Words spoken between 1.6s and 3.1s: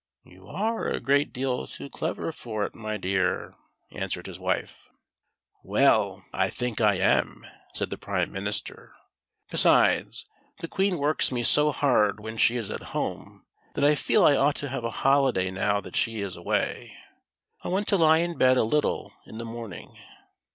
too clever for it, my